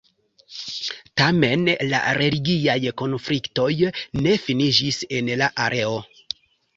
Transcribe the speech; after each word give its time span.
Tamen 1.21 1.67
la 1.91 1.99
religiaj 2.19 2.77
konfliktoj 3.01 3.67
ne 4.23 4.33
finiĝis 4.47 4.99
en 5.19 5.31
la 5.43 5.51
areo. 5.67 5.93